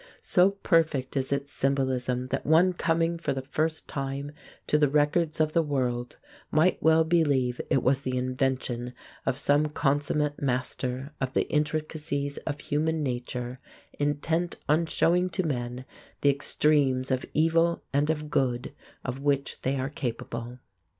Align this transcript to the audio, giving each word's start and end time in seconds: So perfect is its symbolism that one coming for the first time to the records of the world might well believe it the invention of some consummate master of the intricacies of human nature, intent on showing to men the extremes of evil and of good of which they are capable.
So 0.23 0.49
perfect 0.49 1.15
is 1.15 1.31
its 1.31 1.53
symbolism 1.53 2.29
that 2.29 2.43
one 2.43 2.73
coming 2.73 3.19
for 3.19 3.33
the 3.33 3.41
first 3.43 3.87
time 3.87 4.31
to 4.65 4.79
the 4.79 4.89
records 4.89 5.39
of 5.39 5.53
the 5.53 5.61
world 5.61 6.17
might 6.49 6.81
well 6.81 7.03
believe 7.03 7.61
it 7.69 7.83
the 7.83 8.17
invention 8.17 8.95
of 9.27 9.37
some 9.37 9.67
consummate 9.67 10.41
master 10.41 11.13
of 11.21 11.33
the 11.33 11.47
intricacies 11.51 12.37
of 12.47 12.61
human 12.61 13.03
nature, 13.03 13.59
intent 13.99 14.55
on 14.67 14.87
showing 14.87 15.29
to 15.29 15.43
men 15.43 15.85
the 16.21 16.31
extremes 16.31 17.11
of 17.11 17.23
evil 17.35 17.83
and 17.93 18.09
of 18.09 18.31
good 18.31 18.73
of 19.05 19.19
which 19.19 19.61
they 19.61 19.75
are 19.79 19.89
capable. 19.89 20.57